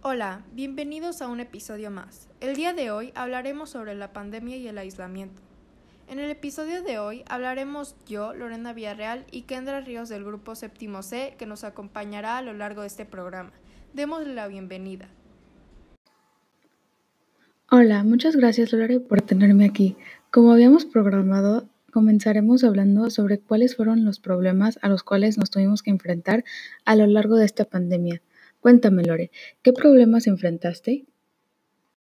Hola, 0.00 0.44
bienvenidos 0.52 1.22
a 1.22 1.26
un 1.26 1.40
episodio 1.40 1.90
más. 1.90 2.28
El 2.40 2.54
día 2.54 2.72
de 2.72 2.92
hoy 2.92 3.10
hablaremos 3.16 3.70
sobre 3.70 3.96
la 3.96 4.12
pandemia 4.12 4.56
y 4.56 4.68
el 4.68 4.78
aislamiento. 4.78 5.42
En 6.06 6.20
el 6.20 6.30
episodio 6.30 6.84
de 6.84 7.00
hoy 7.00 7.24
hablaremos 7.28 7.96
yo, 8.06 8.32
Lorena 8.32 8.72
Villarreal 8.72 9.24
y 9.32 9.42
Kendra 9.42 9.80
Ríos 9.80 10.08
del 10.08 10.22
grupo 10.22 10.54
Séptimo 10.54 11.02
C, 11.02 11.34
que 11.36 11.46
nos 11.46 11.64
acompañará 11.64 12.38
a 12.38 12.42
lo 12.42 12.52
largo 12.52 12.82
de 12.82 12.86
este 12.86 13.06
programa. 13.06 13.50
Démosle 13.92 14.34
la 14.34 14.46
bienvenida. 14.46 15.08
Hola, 17.68 18.04
muchas 18.04 18.36
gracias 18.36 18.72
Lore 18.72 19.00
por 19.00 19.20
tenerme 19.20 19.64
aquí. 19.64 19.96
Como 20.30 20.52
habíamos 20.52 20.84
programado, 20.84 21.68
comenzaremos 21.90 22.62
hablando 22.62 23.10
sobre 23.10 23.40
cuáles 23.40 23.74
fueron 23.74 24.04
los 24.04 24.20
problemas 24.20 24.78
a 24.80 24.88
los 24.88 25.02
cuales 25.02 25.38
nos 25.38 25.50
tuvimos 25.50 25.82
que 25.82 25.90
enfrentar 25.90 26.44
a 26.84 26.94
lo 26.94 27.08
largo 27.08 27.34
de 27.34 27.46
esta 27.46 27.64
pandemia. 27.64 28.22
Cuéntame, 28.60 29.04
Lore, 29.04 29.30
¿qué 29.62 29.72
problemas 29.72 30.26
enfrentaste? 30.26 31.06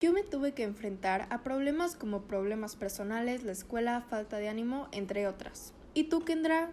Yo 0.00 0.12
me 0.12 0.22
tuve 0.22 0.52
que 0.52 0.62
enfrentar 0.62 1.26
a 1.30 1.42
problemas 1.42 1.96
como 1.96 2.26
problemas 2.28 2.76
personales, 2.76 3.42
la 3.42 3.52
escuela, 3.52 4.02
falta 4.02 4.38
de 4.38 4.48
ánimo, 4.48 4.88
entre 4.92 5.26
otras. 5.26 5.72
¿Y 5.94 6.04
tú, 6.04 6.24
Kendra? 6.24 6.70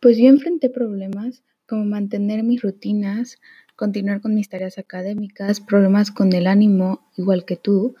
Pues 0.00 0.18
yo 0.18 0.26
enfrenté 0.26 0.68
problemas 0.68 1.42
como 1.66 1.84
mantener 1.84 2.42
mis 2.42 2.60
rutinas, 2.60 3.38
continuar 3.74 4.20
con 4.20 4.34
mis 4.34 4.50
tareas 4.50 4.76
académicas, 4.76 5.60
problemas 5.60 6.10
con 6.10 6.32
el 6.34 6.46
ánimo, 6.46 7.08
igual 7.16 7.46
que 7.46 7.56
tú, 7.56 7.94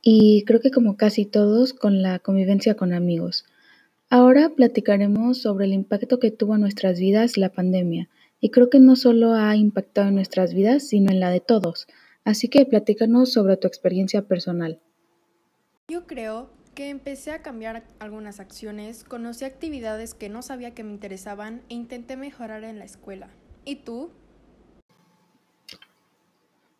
y 0.00 0.44
creo 0.46 0.60
que 0.60 0.70
como 0.70 0.96
casi 0.96 1.26
todos, 1.26 1.74
con 1.74 2.00
la 2.00 2.20
convivencia 2.20 2.74
con 2.74 2.94
amigos. 2.94 3.44
Ahora 4.08 4.48
platicaremos 4.50 5.42
sobre 5.42 5.66
el 5.66 5.74
impacto 5.74 6.18
que 6.18 6.30
tuvo 6.30 6.54
en 6.54 6.62
nuestras 6.62 6.98
vidas 6.98 7.36
la 7.36 7.50
pandemia 7.50 8.08
y 8.40 8.50
creo 8.50 8.70
que 8.70 8.80
no 8.80 8.96
solo 8.96 9.34
ha 9.34 9.56
impactado 9.56 10.08
en 10.08 10.14
nuestras 10.14 10.54
vidas, 10.54 10.88
sino 10.88 11.10
en 11.10 11.20
la 11.20 11.30
de 11.30 11.40
todos. 11.40 11.86
Así 12.24 12.48
que 12.48 12.66
platícanos 12.66 13.32
sobre 13.32 13.56
tu 13.56 13.66
experiencia 13.66 14.22
personal. 14.22 14.80
Yo 15.90 16.06
creo 16.06 16.50
que 16.74 16.90
empecé 16.90 17.32
a 17.32 17.42
cambiar 17.42 17.84
algunas 17.98 18.38
acciones, 18.38 19.02
conocí 19.02 19.44
actividades 19.44 20.14
que 20.14 20.28
no 20.28 20.42
sabía 20.42 20.72
que 20.72 20.84
me 20.84 20.92
interesaban 20.92 21.62
e 21.68 21.74
intenté 21.74 22.16
mejorar 22.16 22.62
en 22.64 22.78
la 22.78 22.84
escuela. 22.84 23.30
¿Y 23.64 23.76
tú? 23.76 24.10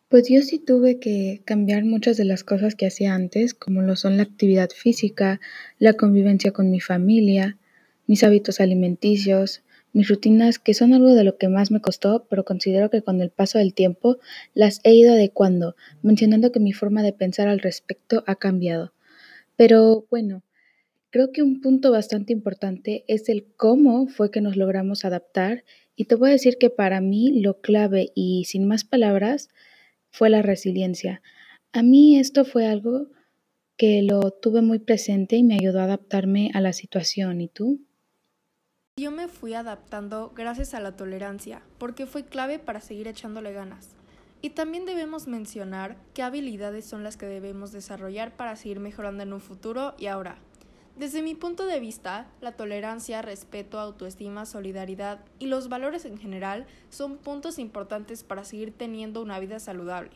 Pues 0.07 0.29
yo 0.29 0.41
sí 0.41 0.57
tuve 0.57 0.99
que 0.99 1.41
cambiar 1.45 1.83
muchas 1.83 2.17
de 2.17 2.25
las 2.25 2.43
cosas 2.43 2.75
que 2.75 2.87
hacía 2.87 3.13
antes, 3.13 3.53
como 3.53 3.81
lo 3.81 3.95
son 3.95 4.17
la 4.17 4.23
actividad 4.23 4.69
física, 4.69 5.39
la 5.77 5.93
convivencia 5.93 6.51
con 6.51 6.71
mi 6.71 6.79
familia, 6.79 7.57
mis 8.07 8.23
hábitos 8.23 8.59
alimenticios, 8.59 9.63
mis 9.93 10.07
rutinas, 10.07 10.59
que 10.59 10.73
son 10.73 10.93
algo 10.93 11.13
de 11.13 11.23
lo 11.23 11.37
que 11.37 11.47
más 11.47 11.71
me 11.71 11.81
costó, 11.81 12.25
pero 12.29 12.45
considero 12.45 12.89
que 12.89 13.01
con 13.01 13.21
el 13.21 13.29
paso 13.29 13.57
del 13.57 13.73
tiempo 13.73 14.17
las 14.53 14.81
he 14.83 14.93
ido 14.93 15.13
adecuando, 15.13 15.75
mencionando 16.01 16.51
que 16.51 16.59
mi 16.59 16.73
forma 16.73 17.03
de 17.03 17.13
pensar 17.13 17.47
al 17.47 17.59
respecto 17.59 18.23
ha 18.27 18.35
cambiado. 18.35 18.93
Pero 19.55 20.05
bueno, 20.09 20.43
creo 21.09 21.31
que 21.31 21.41
un 21.41 21.61
punto 21.61 21.91
bastante 21.91 22.33
importante 22.33 23.03
es 23.07 23.29
el 23.29 23.45
cómo 23.55 24.07
fue 24.07 24.31
que 24.31 24.41
nos 24.41 24.55
logramos 24.55 25.05
adaptar 25.05 25.63
y 25.95 26.05
te 26.05 26.15
voy 26.15 26.29
a 26.29 26.33
decir 26.33 26.57
que 26.57 26.69
para 26.69 27.01
mí 27.01 27.41
lo 27.41 27.59
clave 27.59 28.11
y 28.15 28.45
sin 28.45 28.67
más 28.67 28.83
palabras 28.85 29.49
fue 30.11 30.29
la 30.29 30.41
resiliencia. 30.41 31.21
A 31.73 31.83
mí 31.83 32.17
esto 32.17 32.45
fue 32.45 32.65
algo 32.65 33.09
que 33.77 34.01
lo 34.01 34.31
tuve 34.31 34.61
muy 34.61 34.79
presente 34.79 35.35
y 35.35 35.43
me 35.43 35.55
ayudó 35.55 35.79
a 35.79 35.85
adaptarme 35.85 36.51
a 36.53 36.61
la 36.61 36.73
situación. 36.73 37.41
¿Y 37.41 37.47
tú? 37.47 37.79
Yo 38.99 39.11
me 39.11 39.29
fui 39.29 39.53
adaptando 39.53 40.33
gracias 40.35 40.73
a 40.73 40.81
la 40.81 40.97
tolerancia, 40.97 41.61
porque 41.77 42.05
fue 42.05 42.25
clave 42.25 42.59
para 42.59 42.81
seguir 42.81 43.07
echándole 43.07 43.53
ganas. 43.53 43.95
Y 44.41 44.49
también 44.49 44.85
debemos 44.85 45.25
mencionar 45.25 45.95
qué 46.13 46.21
habilidades 46.21 46.83
son 46.83 47.05
las 47.05 47.15
que 47.15 47.25
debemos 47.25 47.71
desarrollar 47.71 48.35
para 48.35 48.57
seguir 48.57 48.81
mejorando 48.81 49.23
en 49.23 49.31
un 49.31 49.39
futuro 49.39 49.95
y 49.97 50.07
ahora. 50.07 50.37
Desde 50.97 51.21
mi 51.21 51.33
punto 51.33 51.65
de 51.65 51.79
vista, 51.79 52.27
la 52.41 52.57
tolerancia, 52.57 53.21
respeto, 53.21 53.79
autoestima, 53.79 54.45
solidaridad 54.45 55.21
y 55.39 55.47
los 55.47 55.69
valores 55.69 56.03
en 56.03 56.17
general 56.17 56.65
son 56.89 57.19
puntos 57.19 57.57
importantes 57.57 58.25
para 58.25 58.43
seguir 58.43 58.73
teniendo 58.73 59.21
una 59.21 59.39
vida 59.39 59.61
saludable. 59.61 60.11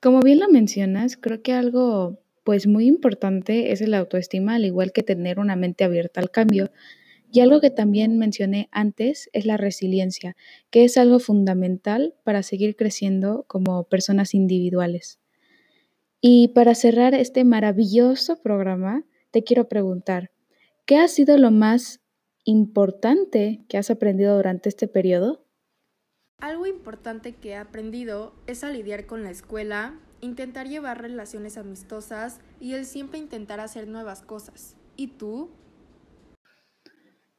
Como 0.00 0.22
bien 0.22 0.40
lo 0.40 0.48
mencionas, 0.48 1.16
creo 1.16 1.40
que 1.40 1.52
algo 1.52 2.18
pues 2.44 2.66
muy 2.66 2.86
importante 2.86 3.72
es 3.72 3.80
el 3.80 3.94
autoestima, 3.94 4.54
al 4.54 4.64
igual 4.64 4.92
que 4.92 5.02
tener 5.02 5.38
una 5.38 5.56
mente 5.56 5.84
abierta 5.84 6.20
al 6.20 6.30
cambio. 6.30 6.70
Y 7.32 7.40
algo 7.40 7.60
que 7.60 7.70
también 7.70 8.18
mencioné 8.18 8.68
antes 8.72 9.30
es 9.32 9.46
la 9.46 9.56
resiliencia, 9.56 10.36
que 10.70 10.84
es 10.84 10.96
algo 10.96 11.20
fundamental 11.20 12.14
para 12.24 12.42
seguir 12.42 12.74
creciendo 12.76 13.44
como 13.46 13.84
personas 13.84 14.34
individuales. 14.34 15.20
Y 16.20 16.48
para 16.48 16.74
cerrar 16.74 17.14
este 17.14 17.44
maravilloso 17.44 18.42
programa, 18.42 19.04
te 19.30 19.44
quiero 19.44 19.68
preguntar, 19.68 20.30
¿qué 20.86 20.96
ha 20.96 21.08
sido 21.08 21.38
lo 21.38 21.50
más 21.50 22.00
importante 22.44 23.60
que 23.68 23.78
has 23.78 23.90
aprendido 23.90 24.36
durante 24.36 24.68
este 24.68 24.88
periodo? 24.88 25.46
Algo 26.40 26.66
importante 26.66 27.34
que 27.34 27.50
he 27.50 27.56
aprendido 27.56 28.32
es 28.46 28.64
a 28.64 28.70
lidiar 28.70 29.04
con 29.04 29.22
la 29.22 29.30
escuela, 29.30 29.98
intentar 30.22 30.68
llevar 30.68 31.02
relaciones 31.02 31.58
amistosas 31.58 32.40
y 32.60 32.72
el 32.72 32.86
siempre 32.86 33.18
intentar 33.18 33.60
hacer 33.60 33.86
nuevas 33.86 34.22
cosas. 34.22 34.74
¿Y 34.96 35.08
tú? 35.08 35.50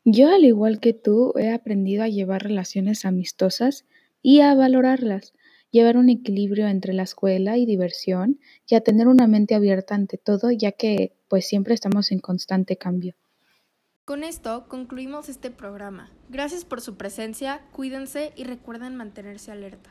Yo, 0.05 0.29
al 0.29 0.45
igual 0.45 0.79
que 0.79 0.93
tú, 0.93 1.33
he 1.35 1.51
aprendido 1.51 2.03
a 2.03 2.09
llevar 2.09 2.43
relaciones 2.43 3.03
amistosas 3.03 3.85
y 4.21 4.41
a 4.41 4.53
valorarlas, 4.53 5.33
llevar 5.71 5.97
un 5.97 6.09
equilibrio 6.09 6.67
entre 6.67 6.93
la 6.93 7.03
escuela 7.03 7.57
y 7.57 7.65
diversión 7.65 8.39
y 8.67 8.75
a 8.75 8.81
tener 8.81 9.07
una 9.07 9.25
mente 9.25 9.55
abierta 9.55 9.95
ante 9.95 10.19
todo, 10.19 10.51
ya 10.51 10.73
que 10.73 11.15
pues 11.27 11.47
siempre 11.47 11.73
estamos 11.73 12.11
en 12.11 12.19
constante 12.19 12.77
cambio. 12.77 13.15
Con 14.11 14.25
esto 14.25 14.65
concluimos 14.67 15.29
este 15.29 15.51
programa. 15.51 16.09
Gracias 16.27 16.65
por 16.65 16.81
su 16.81 16.97
presencia, 16.97 17.61
cuídense 17.71 18.33
y 18.35 18.43
recuerden 18.43 18.97
mantenerse 18.97 19.53
alerta. 19.53 19.89